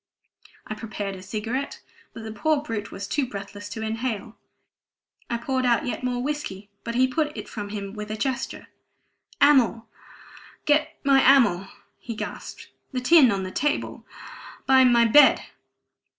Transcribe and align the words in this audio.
I 0.65 0.73
prepared 0.73 1.13
a 1.15 1.21
cigarette, 1.21 1.79
but 2.11 2.23
the 2.23 2.31
poor 2.31 2.63
brute 2.63 2.91
was 2.91 3.07
too 3.07 3.27
breathless 3.27 3.69
to 3.69 3.83
inhale. 3.83 4.35
I 5.29 5.37
poured 5.37 5.63
out 5.63 5.85
yet 5.85 6.03
more 6.03 6.23
whiskey, 6.23 6.71
but 6.83 6.95
he 6.95 7.07
put 7.07 7.37
it 7.37 7.47
from 7.47 7.69
him 7.69 7.93
with 7.93 8.09
a 8.09 8.17
gesture. 8.17 8.65
"Amyl 9.41 9.87
get 10.65 10.97
me 11.05 11.21
amyl!" 11.21 11.67
he 11.99 12.15
gasped. 12.15 12.69
"The 12.91 12.99
tin 12.99 13.29
on 13.31 13.43
the 13.43 13.51
table 13.51 14.03
by 14.65 14.83
my 14.85 15.05
bed." 15.05 15.41